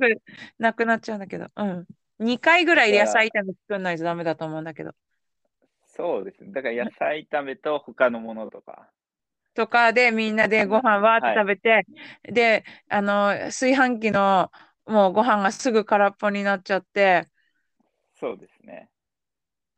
[0.59, 1.87] なくなっちゃうんだけど、うん、
[2.19, 4.93] 2回ぐらい野菜炒め作んないとダメだと思うんだけど。
[5.95, 6.53] そうですね。
[6.53, 8.89] だから野菜炒めと他のものとか。
[9.55, 11.87] とかでみんなでご飯わーって食べて、はい、
[12.25, 14.51] で、あの、炊飯器の
[14.87, 17.29] もうご飯がすぐ空っぽになっちゃって、
[18.19, 18.89] そうですね。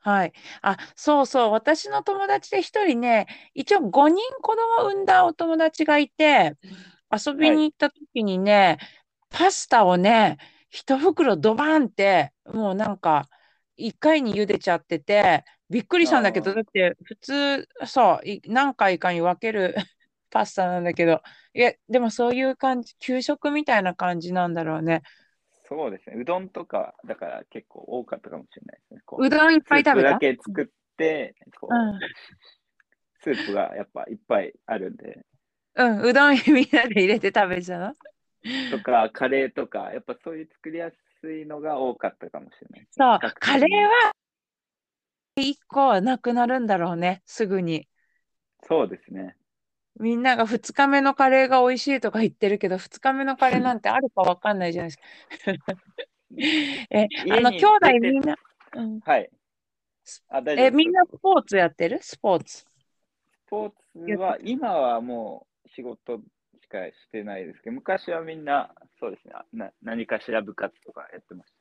[0.01, 0.33] はい。
[0.61, 1.53] あ、そうそう。
[1.53, 6.57] 私の友達で一人ね、一応5人子供を産んだお友達がいて、
[7.15, 8.79] 遊びに行った時にね、
[9.31, 10.39] パスタをね、
[10.71, 13.29] 一袋ドバーンって、もうなんか、
[13.77, 19.75] 1回に茹でちゃってて、びっくりしたんだけど、だって普通、そう、い何回かに分ける
[20.31, 21.23] パスタなんだけど、
[21.55, 25.03] いや、でもそういう感じ、給食みたいな感じなんだろうね。
[25.67, 26.17] そうですね。
[26.21, 29.01] うどんとか、だから結構多かったかもしれないですね。
[29.07, 30.11] こううどんいっぱい食べた？
[30.11, 31.35] だけ作って、
[31.69, 31.99] うん
[33.23, 35.25] スープがやっぱいっぱいあるんで、
[35.77, 37.95] うん、うどんみんなで入れて食べてたの
[38.71, 42.87] とか、カレーとか、やっぱそういう作りやすいのが多かったかもしれない。
[42.91, 44.13] そうカレーは
[45.37, 47.89] 1個なくなるんだろうね、すぐに。
[48.69, 49.37] そうですね。
[49.99, 55.75] みんなが2日目のカレーが美味しいとか言ってるけど、2日目のカレーなんてあるかわかんないじゃないですか。
[56.91, 58.37] え、あの、兄弟みんな、
[58.75, 59.31] うん、はい。
[60.29, 61.99] あ、大丈夫え、みんなスポーツやってる？
[62.03, 62.59] スポーツ。
[62.59, 62.67] ス
[63.49, 63.73] ポー
[64.07, 66.19] ツは、今はもう仕事
[66.63, 71.53] しかしてないですけど、昔はみんな、そうですね、な何かしら部活とかやってまし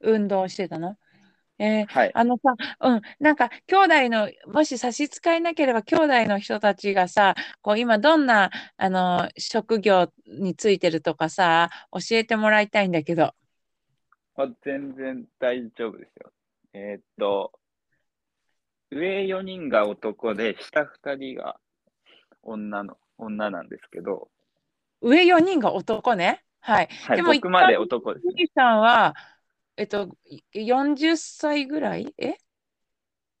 [0.00, 0.96] 運動してたの？
[1.58, 2.00] えーた。
[2.00, 2.10] はい。
[2.14, 13.34] あのさ、うん、なんか兄弟の、もし差し支えなければ兄弟の人たちがさ、こう今どんなあの職業についてるとかさ、教えてもらいたいんだけど。
[14.36, 16.30] あ全然大丈夫ですよ。
[16.72, 17.58] えーっと、
[18.90, 21.58] 上4人が男で、下2人が
[22.42, 24.28] 女の、女なんですけど、
[25.00, 26.44] 上4人が男ね。
[26.60, 26.88] はい。
[27.06, 28.46] はい、でも僕まで男ですね。
[28.54, 29.14] さんは、
[29.76, 32.14] えっと、い40歳ぐらい？
[32.18, 32.34] え？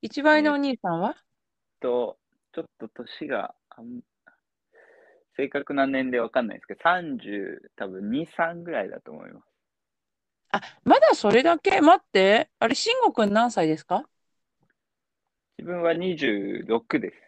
[0.02, 1.16] 一番上のお兄さんは？
[1.80, 2.18] と、
[2.54, 4.00] ちょっと年があん、
[5.36, 9.44] 正確な年齢わかんないですけど、30、多分2、3ぐらいだと思います。
[10.50, 11.80] あ、まだそれだけ？
[11.80, 12.50] 待って。
[12.58, 14.08] あれ、慎吾くん何歳ですか？
[15.58, 17.27] 自分は26です。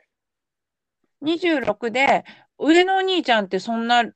[1.22, 2.24] ?26 で、
[2.58, 4.12] 上のお兄ちゃんってそんな6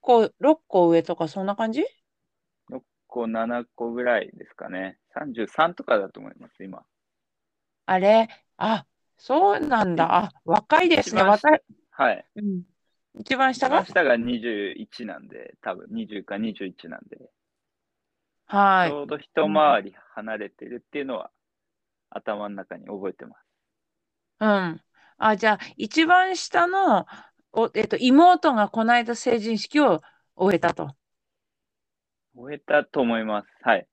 [0.00, 1.84] 個、6個上とかそんな感じ
[2.70, 4.98] ？6個、7個ぐらいですかね。
[5.16, 6.84] 33とかだと思います、今。
[7.86, 8.28] あれ？
[8.56, 8.86] あ、
[9.16, 10.16] そうなんだ。
[10.16, 11.22] あ、若いですね。
[11.22, 11.62] 若い。
[11.90, 12.24] はい。
[12.36, 12.62] うん。
[13.18, 13.82] 一番下が？
[13.82, 17.30] 一番下が21なんで、多分20か21なんで、
[18.46, 18.90] はい。
[18.90, 21.30] ちょうど一回り離れてるっていうのは、
[22.10, 23.46] 頭の中に覚えてます。
[24.40, 24.80] うん。
[25.18, 27.06] あ、じゃあ、一番下の、
[27.52, 30.02] お、えっと、妹がこの間成人式を
[30.36, 30.94] 終えたと。
[32.36, 33.48] 終えたと思います。
[33.62, 33.86] はい。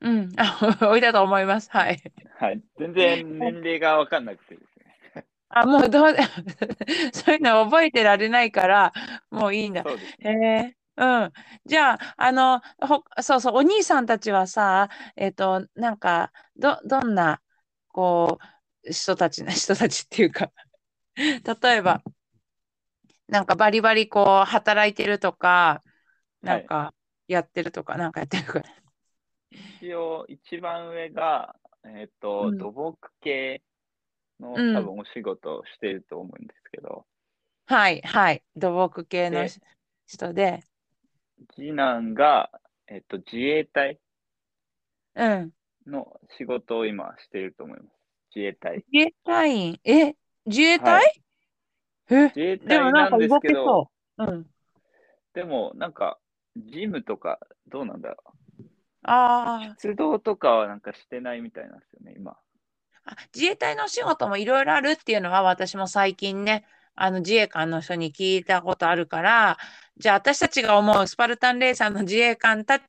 [0.00, 0.32] うん。
[0.36, 1.70] あ、 終えたと思います。
[1.70, 2.00] はい。
[2.38, 2.62] はい。
[2.78, 5.26] 全然年齢がわかんなくてですね。
[5.48, 6.14] あ、もうどう、
[7.12, 8.92] そういうの覚えてられないから、
[9.30, 9.82] もういいんだ。
[9.82, 10.16] そうです。
[10.20, 11.32] へえ、うん。
[11.64, 17.40] じゃあ、あの、ほ、そうそう、お兄さんたちはさ、えっと、なんか、ど、どんな、
[17.88, 18.44] こう、
[18.90, 20.50] 人たちな、 人たちっていうか、
[21.16, 22.02] 例えば、
[23.28, 25.82] なんかバリバリこう、働いてるとか、
[26.42, 26.94] なんか、
[27.28, 28.62] やってるとか、なんかやってるとか。
[29.80, 33.62] 一応、一番上が、えっと、うん土木系
[34.40, 37.06] のうん多分お仕事をしていると思うんですけど、
[37.66, 38.42] はい、はい。
[38.56, 39.46] 土木系の
[40.06, 40.64] 人で、
[41.56, 42.50] 次男が、
[42.86, 43.98] えっと、自衛隊
[45.14, 45.52] うん。
[45.86, 47.93] の仕事を今していると思います。
[48.34, 48.84] 自衛隊。
[48.92, 50.14] 自衛隊員、え、
[50.46, 51.22] 自衛隊、はい
[52.10, 54.24] え、自衛でも隊なんですなんか動けけど、そう。
[54.24, 54.46] うん。
[55.34, 56.18] でもなんか、
[56.56, 58.16] ジムとかどうなんだろ
[59.02, 59.76] あう。
[59.80, 62.36] 出動とかはなんかしてないみたいなんですよね、今。
[63.04, 69.58] あ、自衛隊のお仕事もいろいろあるっていうのは私も最近ね、あの自衛官の人に聞いたことあるから、
[69.96, 72.80] じゃあ私たちが思うスパルタンレーサーの自衛官た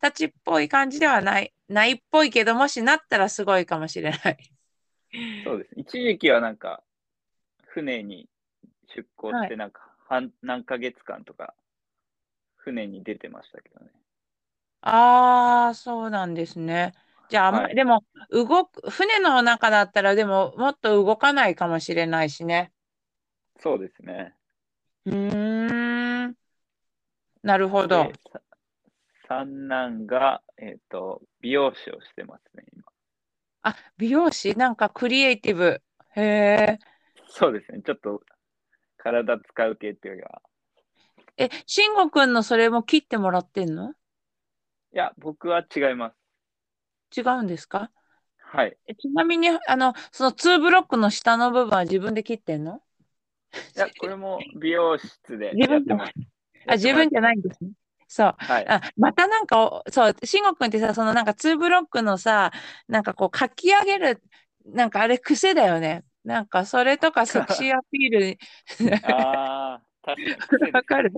[0.00, 4.53] たちっぽい感じではない、ないっぽいけど、もしなったらすごいかもしれない。
[5.44, 5.70] そうです。
[5.76, 6.82] 一時期はなんか、
[7.66, 8.28] 船に
[8.94, 11.54] 出港はいして、なんか、半何ヶ月間とか、
[12.56, 13.90] 船に出てましたけどね。
[14.82, 16.94] ああ、そうなんですね。
[17.28, 22.72] じゃあ、はいでも、動く、船の中だったら、でも、もっと動かないかもしれないしね。
[23.60, 24.34] そうですね。
[25.06, 26.36] うーん。
[27.42, 28.06] なるほど
[29.28, 32.84] 三男が、えっ、と、美容師をしてますね、今。
[33.64, 34.54] あ、美容師？
[34.56, 35.82] なんかクリエイティブ。
[36.16, 36.78] へえ。
[37.28, 37.80] そうですね。
[37.84, 38.22] ちょっと、
[38.98, 40.42] 体使う系っていうよりは、
[41.38, 43.90] え、慎吾くんのそれも切ってもらってんの？
[43.90, 46.12] いや、僕は違いま
[47.10, 47.20] す。
[47.20, 47.90] 違うんですか？
[48.38, 48.76] はい。
[48.86, 52.82] えちなみに、あの、その2ブロックの下の部分は自分で切ってんの？
[53.76, 56.12] いや、これも美容室でやってます。
[56.68, 57.70] あ、自分じゃないんですね。
[58.08, 58.34] そう。
[58.38, 58.68] はい。
[58.68, 62.52] あ、またなんかお、そう、慎吾くんってさ、そのなんか2ブロックのさ、
[62.88, 64.22] なんかこう書き上げる、
[64.66, 66.04] なんかあれ癖だよね。
[66.24, 68.38] なんかそれとか セクシーアピール、
[69.04, 71.12] ああ、確かに癖ですわかる？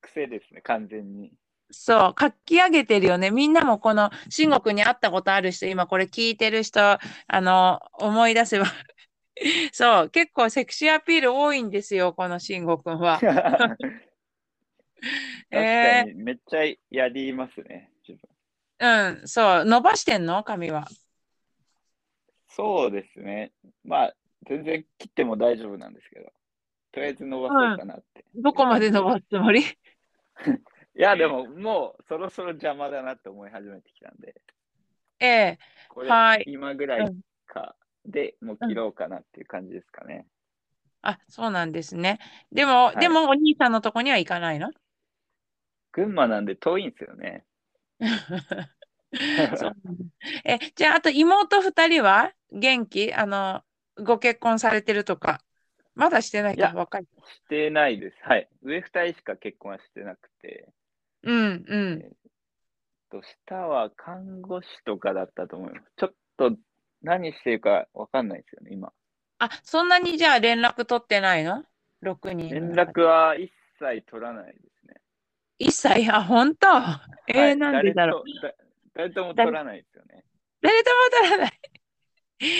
[0.00, 1.32] 癖ですね、完全に。
[1.70, 3.30] そう、書き上げてるよね。
[3.30, 7.00] みんなもこの、慎吾くんに会ったことある人、今これ聞いてる人、あ
[7.40, 8.66] の、思い出せば。
[9.72, 13.20] そう、結構セクシーアピール多いんですよ、この慎吾くんは。
[15.50, 18.28] 確かに、めっちゃやりますね、自分。
[18.78, 20.42] うん、そう、伸ばしてんの？
[20.44, 20.86] 髪は。
[22.48, 23.52] そうですね。
[23.84, 24.14] まあ、
[24.48, 26.32] 全然切っても大丈夫なんですけど、
[26.92, 28.24] とりあえず伸ばそうかなって。
[28.34, 29.60] どこまで伸ばすつもり？
[29.62, 29.64] い
[30.94, 34.34] や、でも、もうそろそろ邪魔だなって思い始めてきたんで、
[35.20, 35.58] ええ、
[35.94, 36.44] はい。
[36.46, 37.16] 今ぐらい
[37.46, 40.26] かでもう切ろうかなっていう感じですかね。
[41.02, 42.18] あ、そうなんですね。
[42.52, 44.70] でも、いでもお兄さんのとこには行かないの？
[45.96, 47.46] 群馬なんで遠いんですよね。
[49.56, 49.76] そう
[50.44, 52.34] え、じゃあ、あと妹二人は？
[52.52, 53.14] 元気？
[53.14, 53.62] あの、
[53.96, 55.40] ご結婚されてるとか？
[55.94, 57.04] まだしてないいやか、若い。
[57.04, 57.08] し
[57.48, 58.16] てないです。
[58.24, 58.46] はい。
[58.62, 60.68] 上二人しか結婚はしてなくて、
[61.22, 62.12] うん、うん。
[63.10, 65.86] と下は看護師とかだったと思います。
[65.96, 66.56] ちょっと
[67.00, 68.92] 何してるかわかんないですよね、今。
[69.38, 71.64] あ、そんなにじゃあ連絡取ってないの
[72.02, 72.50] ?6 人。
[72.50, 74.68] 連絡は一切取らないですね。
[75.58, 76.66] 一切、あ、本当？
[77.28, 78.24] えーはいなんでだろう。
[78.24, 78.54] 誰とだ
[78.94, 80.24] 誰とも取らないですよね。
[80.60, 81.60] 誰とも取らない。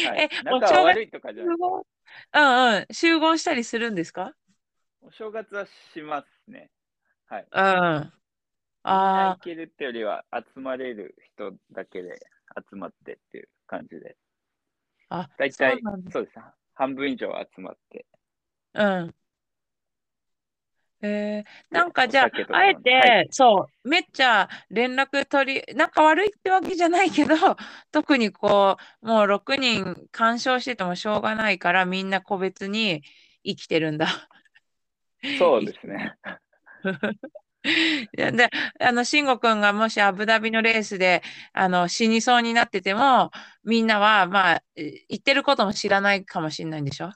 [0.08, 1.56] はいえ、お仲悪いとかじゃない。
[1.56, 2.86] うんうん。
[2.92, 4.32] 集合したりするんですか？
[5.02, 6.70] お正月はしますね。
[7.26, 7.42] はい。
[7.42, 7.58] うん。
[7.58, 8.12] あ
[8.84, 12.18] あ行けるってよりは集まれる人だけで
[12.70, 14.16] 集まってっていう感じで。
[15.08, 16.38] あ、大体そうそうです。
[16.74, 18.06] 半分以上集まって。
[18.74, 19.14] うん。
[21.02, 27.34] えー、なんかじゃあ、あえて、はいそう、めっちゃ連絡取り、仲悪いってわけじゃないけど、
[27.92, 33.02] 特にこう、もう6人干渉しててもしょうがないから、みんな個別に
[33.44, 34.08] 生きてるんだ。
[35.38, 36.14] そうですね。
[38.12, 43.30] で、であの、慎吾くんがもしアブダビのレースで、あの、死にそうになってても、
[43.64, 47.10] みんなは、まあ、え言ってることも知らないかもしれないんでしょ？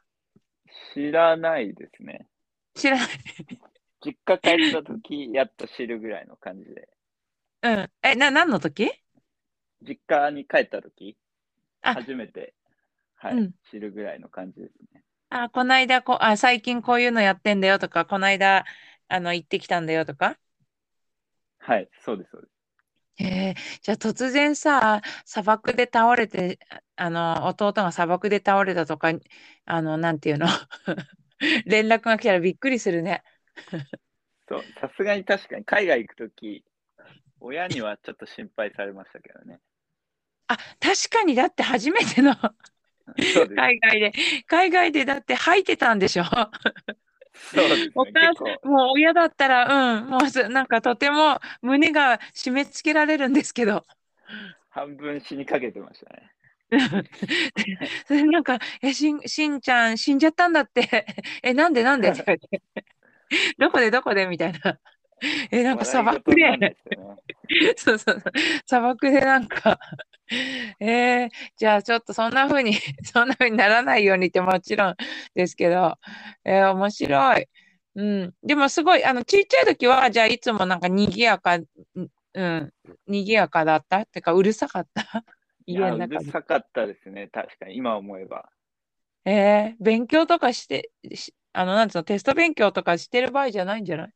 [0.92, 2.26] 知らないですね。
[2.74, 3.08] 知らない。
[4.04, 6.88] 実家帰った時、 やっと知るぐらいの感じで。
[7.62, 7.92] うん。
[8.02, 8.90] え、な、何の時？
[9.82, 11.18] 実家に帰った時、
[11.84, 12.54] あ初めて、
[13.16, 15.04] はい、うん知るぐらいの感じですね。
[15.30, 18.64] あ、こないだこ、あ、最近こういうのやってんだよとか、こないだ、
[19.08, 20.38] あの、行ってきたんだよとか？
[21.58, 22.50] はい、そうです、そうです。
[23.16, 26.58] へえ、じゃあ突然さ、砂漠で倒れて、
[26.96, 29.12] あの、弟が砂漠で倒れたとか、
[29.66, 30.46] あの、なんていうの？
[31.66, 33.22] 連絡が来たらびっくりするね。
[34.48, 36.64] そう、さすがに確かに海外行く時、
[37.40, 39.60] 親にはちょっと心配されましたけどね。
[40.48, 42.34] あ、確かにだって初めての。
[43.56, 44.12] 海外で、
[44.46, 47.92] 海外でだって吐いてたんでしょそうですね。
[47.94, 53.84] お母もう親だったら、うん、もうすなんかとても胸が締め付けられるんですけど。
[54.68, 56.30] 半分死にかけてましたね。
[58.06, 61.06] それなんか、え、しん、しんちゃん死んじゃったんだって。
[61.42, 62.10] え、なんでなんで？
[62.10, 62.62] って言われて。
[63.58, 64.78] どこでどこでみたいな。
[65.50, 66.76] え、なんか砂漠ででね
[67.76, 68.32] そうそうそう。
[68.66, 69.78] 砂漠でなんか、
[70.80, 74.96] えー、じゃあちょっとそんな風に、そんな風にならないようにってもちろん
[75.34, 75.96] ですけど、
[76.44, 77.46] えー面白い。
[77.96, 78.34] うん。
[78.42, 81.64] でもすごい、あの、ちっちゃい時は、じゃあいつもなんか賑やか、ん
[82.34, 82.72] うん、
[83.08, 83.98] 賑やかだった？
[83.98, 85.24] ってか、うるさかった？
[85.66, 86.24] いや、う家の中で。
[86.24, 87.28] るさかったですね。
[87.32, 88.48] 確かに、今思えば。
[89.26, 94.12] えー、勉強とかして、しあの、なんつうの、テスト勉強とかしてる場合じゃないんじゃない？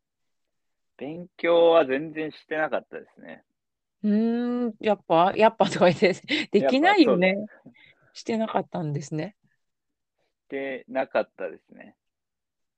[0.96, 3.42] 勉強は全然してなかったですね。
[4.02, 6.14] うーん、やっぱ、やっぱとか言って、
[6.52, 7.34] できないよね。
[8.12, 9.34] してなかったんですね。
[10.46, 11.96] してなかったですね。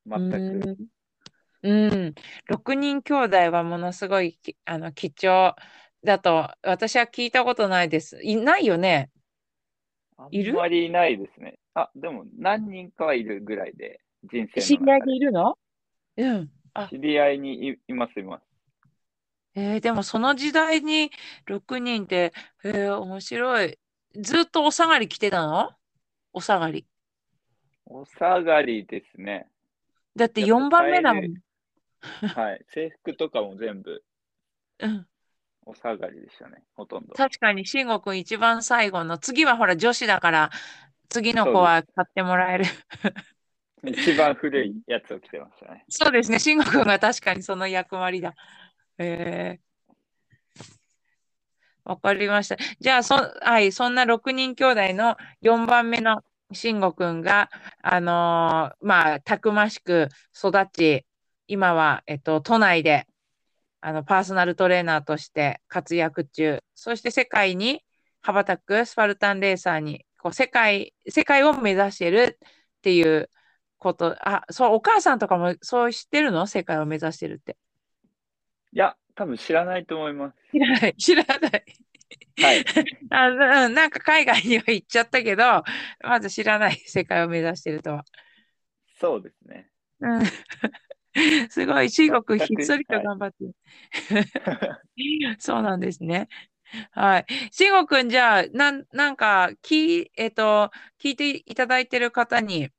[0.07, 0.37] 全く。
[0.37, 0.87] うーん。
[1.62, 2.14] うん。
[2.47, 5.55] 6人兄弟はものすごいきあの貴重
[6.05, 8.21] だと私は聞いたことないです。
[8.23, 9.11] いないよね？
[10.16, 10.53] あいる？
[10.53, 11.59] んまりいないですね。
[11.75, 15.07] あ、でも何人かはいるぐらいで、人生知り合いの中で。
[15.07, 15.59] でいるの？
[16.17, 16.51] うん。
[16.75, 18.45] あ、知り合いにいいます、います。
[19.55, 21.11] えーでもその時代に
[21.47, 22.33] 6人って、
[22.64, 23.79] えー面白い。
[24.14, 25.70] ずっとお下がり着てたの？
[26.33, 26.87] お下がり。
[27.87, 29.49] お下がりですね。
[30.16, 31.35] だってやっぱ4番目だもん。
[32.01, 32.64] はい。
[32.68, 34.03] 制服とかも全部
[34.79, 35.07] うん。
[35.64, 37.14] お下がりでしたね、ほとんど。
[37.14, 39.18] 確かに慎吾くん一番最後の。
[39.18, 40.51] 次はほら女子だから、
[41.09, 42.64] 次の子は買ってもらえる。
[43.93, 45.84] 一番古いやつを着てましたね。
[45.89, 46.39] そうですね。
[46.39, 48.34] 慎吾くんが確かにその役割だ。
[48.99, 50.61] えー、
[51.84, 52.57] わかりました。
[52.80, 56.22] じゃあ、そ、はい、そんな6人兄弟の4番目の
[56.53, 57.51] 慎吾くんが、
[57.82, 61.07] あのーまあ、たくましく育ち、
[61.47, 63.07] 今は、えっと、都内で、
[63.80, 67.84] あのパーソナルトレーナーとして活躍中、そして世界に
[68.20, 73.30] 羽ばたくスパルタンレーサーにこう世界、世界を目指してるっていう
[73.79, 76.47] こと、あ、そう、お母さんとかもそう知ってるの？
[76.47, 77.57] 世界を目指してるって。
[78.72, 80.37] いや、多分知らないと思います。
[80.53, 81.64] 知らない、 知らない。
[82.41, 82.64] はい。
[83.11, 85.64] あなんか海外には行っちゃったけど、
[86.03, 88.05] まず知らない世界を目指してるとは。
[88.99, 89.70] そうですね。
[90.01, 90.22] うん、
[91.51, 93.45] すごい、中国ひっそりと頑張って。
[94.51, 96.29] はい、そうなんですね。
[96.91, 97.27] はい。
[97.51, 100.70] 慎吾くん、じゃあ、なん、なんか、き、えっ、ー、と、
[101.01, 102.70] 聞いていただいてる方に、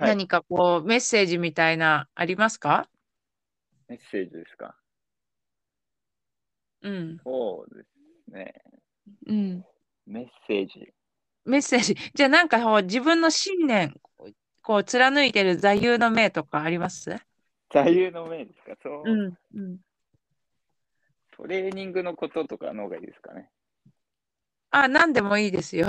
[0.00, 2.88] 何かこう、メッセージみたいな、ありますか？
[3.88, 4.76] メッセージですか？
[6.82, 7.18] うん。
[7.24, 8.54] そうですね。
[9.26, 9.64] うん。
[10.06, 10.92] メッセージ。
[11.44, 11.96] メッセージ。
[12.14, 13.94] じゃあ、なんかこう、自分の信念、
[14.62, 17.10] こう、貫いてる座右の銘とかあります？
[17.72, 18.76] 座右の銘ですか？
[18.82, 19.10] そう。
[19.10, 19.34] うん。
[19.54, 19.78] うん。
[21.36, 23.48] トレーニングのこととかの方がいいですかね。
[24.70, 25.88] あ、何でもいいですよ。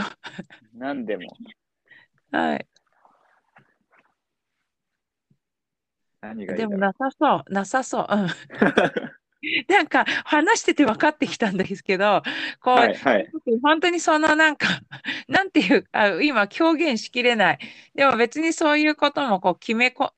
[0.74, 1.38] 何でも。
[2.32, 2.68] はい。
[6.22, 8.08] 何がいいでもなさそう、なさそう。
[8.10, 8.28] うん、
[9.68, 12.22] なんか話してて分かってきたんですけど、
[12.60, 13.30] こう、はいはい、
[13.62, 14.68] 本当にそのなんか、
[15.28, 17.60] なんていうあ、今表現しきれない。
[17.96, 20.14] でも別にそういうこともこう決めこ、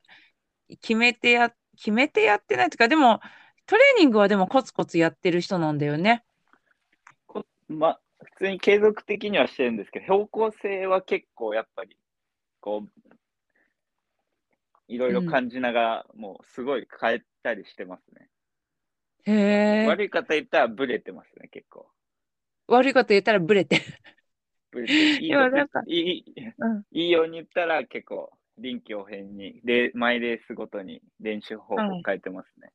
[0.81, 3.21] 決めてや、決めてやってないというか、でも
[3.65, 6.23] トレーニングはでもコツコツやってる人なんだよね。
[7.69, 11.95] ま、普通に継続的にはしてるんですけど、標高性は結構やっぱり、
[12.59, 13.15] こう、
[14.91, 18.27] いろいろ感じながら、もうすごい変えたりしてますね。
[19.23, 19.87] へえ。
[19.87, 21.89] 悪い方言ったらブレてますね、結構。
[22.67, 23.81] 悪いこと言ったらブレて。
[24.71, 24.93] ブレて。
[25.23, 26.25] いいなんかいい、
[26.57, 32.71] うん、いいように言ったら結構臨機応変に、で、マイレースごとに練習方法変えてますね。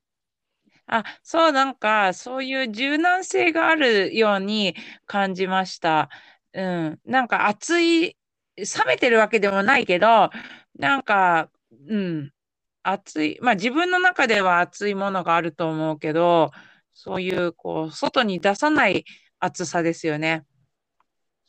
[0.87, 6.09] あ、そう、なんか、そういう柔軟性があるように感じました。
[6.53, 6.99] うん。
[7.05, 8.17] なんか熱い、
[8.55, 10.29] 冷めてるわけでもないけど、
[10.79, 11.49] なんか、
[11.87, 12.31] うん。
[12.83, 16.51] 熱い、まあ自分の中では熱いものがあると思うけど、
[16.93, 19.05] そういう、こう、外に出さない
[19.39, 20.45] 熱さですよね。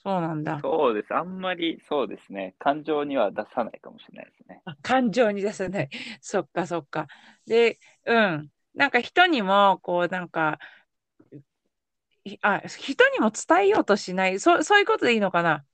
[0.03, 0.61] そうなんだ。
[0.63, 1.15] そうです。
[1.15, 2.55] あんまりそうですね。
[2.59, 4.63] 感情には出さないかもしれないですね。
[4.83, 5.89] 感情に出さない。
[6.21, 7.07] そっかそっか。
[7.47, 8.51] で、うん。
[8.75, 10.59] なんか人にも、こう、なんか、
[12.43, 14.39] あ、人にも伝えようとしない。
[14.41, 15.65] そそういうことでいいのかな？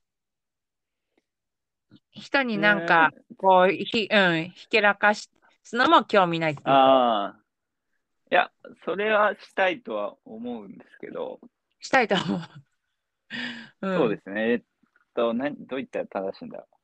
[2.15, 5.29] 人になんか、こう、ひ、うん、ひけらかす
[5.73, 7.39] のも興味ないっていうああ。
[8.31, 8.51] いや、
[8.85, 11.39] それはしたいとは思うんですけど。
[11.79, 12.39] したいと思う。
[13.81, 14.51] うん、そうですね。
[14.51, 14.61] えっ
[15.13, 16.75] と、などういったら正しいんだろう。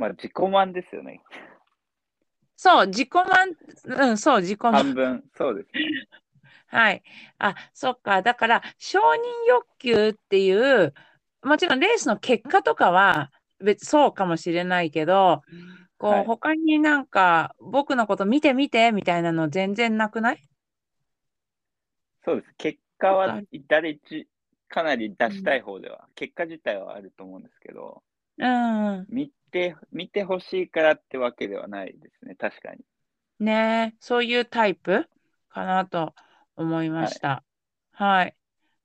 [0.00, 1.22] まあ、自己満ですよね。
[2.56, 3.24] そう、自己満、
[3.84, 4.72] うん、そう、自己満。
[4.72, 5.82] 半分、そうですね。
[6.68, 7.02] はい。
[7.38, 8.22] あ、そっか。
[8.22, 9.04] だから、承認
[9.48, 10.94] 欲求っていう、
[11.42, 13.30] もちろんレースの結果とかは
[13.60, 15.42] 別そうかもしれないけど、
[15.98, 20.42] こう、はい、他になんか僕のこと見て見てみたいなの全然なくない？
[22.24, 22.54] そうです。
[22.56, 24.28] 結果は誰ち
[24.68, 28.02] かなり出したい方では、うん、結果自体はあると思うんですけど、
[28.38, 32.78] うん、見て、見てほしいからってわけではないですね、確かに。
[33.38, 35.06] ねそういうタイプ
[35.50, 36.14] かなと
[36.56, 37.44] 思いました。
[37.90, 38.24] はい。
[38.24, 38.36] はい、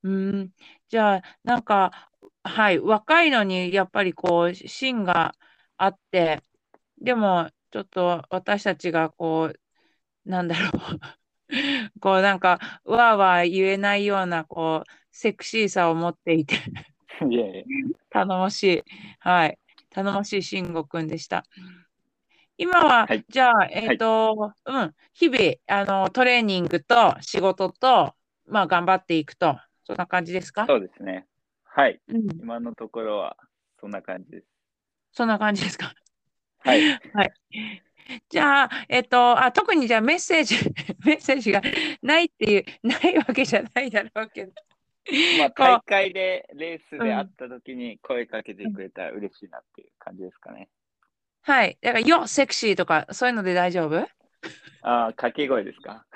[0.04, 0.50] うん。
[0.90, 2.07] じゃあ、なんか、
[2.48, 5.36] はい、若いのにやっぱりこう芯が
[5.78, 6.42] あって、
[7.02, 11.00] でもちょっと私たちがこう、なんだろう。
[12.02, 16.58] こうなんか、わーわー言えないような、こう、セクシーさを持っていて
[18.10, 18.84] 頼もしい、
[19.20, 19.58] はい、
[19.90, 21.46] 頼もしい慎吾くんでした。
[22.58, 28.16] 今は、はい、じゃあ、えっ、ー、と、はい、うん、日々、あの、トレーニングと仕事と、
[28.48, 30.66] まあ、頑張っていくと、そんな感じですか？
[30.66, 31.28] そうですね。
[31.78, 33.38] はい、うん、今のところは
[33.80, 34.48] そんな感じです。
[35.12, 35.94] そんな感じですか？
[36.60, 36.82] はい。
[37.14, 37.32] はい。
[38.30, 40.56] じゃあ、えっと、あ、特にじゃあメッセージ、
[41.06, 41.62] メッセージが
[42.02, 44.54] ないっていう、ないわけじゃないだろうけど。
[45.38, 50.70] まあ、大会で、レースで会った時に声かけてくれたら嬉しいなっていう感じですかね。
[51.44, 51.78] はい。
[51.80, 54.00] だから、よ、セクシーとか、そういうので大丈夫？
[54.00, 54.08] あ
[54.82, 56.08] あ、掛け声ですか？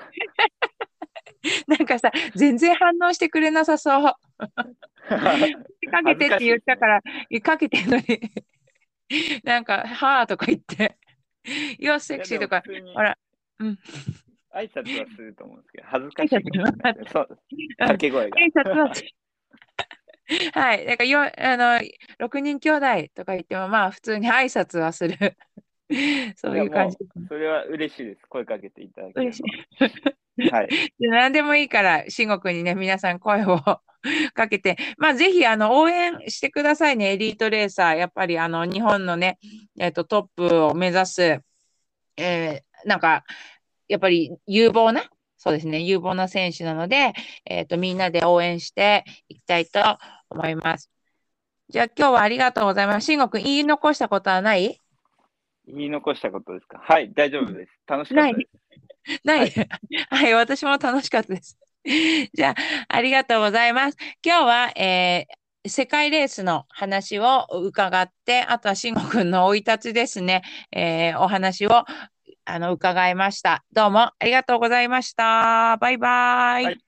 [1.66, 4.14] なんかさ、全然反応してくれなさそう。
[5.08, 7.02] かけてって言ったから、
[7.42, 8.04] かけてんのに
[9.44, 10.96] なんか、はぁとか言って、
[11.78, 12.62] いや、セクシーとか、
[12.94, 13.18] ほら、
[13.58, 13.78] うん。
[14.54, 16.30] 挨拶はすると思うんですけど、恥ずかしい。
[17.10, 17.38] そう、
[17.78, 18.36] 掛け声が。
[18.36, 18.92] 挨拶は
[20.54, 20.86] はい。
[20.86, 21.80] なんかよ、あの、
[22.18, 25.36] 6人兄弟とか言っても、まあ、普通に挨拶はする。
[26.36, 26.96] そういう感じ。
[27.28, 28.26] それは嬉しいです。
[28.28, 30.50] 声かけていただけ嬉しい。
[30.50, 30.68] はい。
[30.98, 31.08] い。
[31.08, 33.58] 何でもいいから、慎吾君にね、皆さん声を
[34.34, 37.96] かけて、まあ、ぜひ、あの、応援してくださいね、エリートレーサー。
[37.96, 39.38] やっぱり、あの、日本のね、
[39.78, 41.40] えっ、と、トップを目指す、
[42.16, 43.24] えー、なんか、
[43.88, 45.04] やっぱり有望な、
[45.36, 47.12] そうですね、有望な選手なので、
[47.44, 49.80] えっ、と、みんなで応援していきたいと
[50.30, 50.90] 思います。
[51.68, 53.06] じゃあ、今日はありがとうございます。
[53.06, 54.81] 慎吾君、言い残したことはない？
[55.66, 56.78] 言い残したことですか？
[56.78, 57.72] はい、大丈夫です。
[57.86, 58.46] 楽しかったで
[59.04, 59.20] す。
[59.24, 59.40] ない。
[59.40, 59.68] はい、
[60.10, 61.58] はい、私も楽しかったです。
[62.32, 62.54] じゃあ、
[62.88, 63.96] ありがとうございます。
[64.24, 70.42] 今日は、えー、世界レースの話を伺って、あとは慎吾くんの生い立ちですね、
[70.72, 71.84] えー、お話を
[72.44, 73.64] あの伺いました。
[73.72, 75.76] どうもありがとうございました。
[75.78, 76.64] バイバイ。
[76.64, 76.78] はい、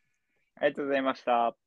[0.57, 1.64] ありがとうございました。